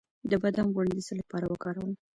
[0.29, 1.91] د بادام غوړي د څه لپاره وکاروم؟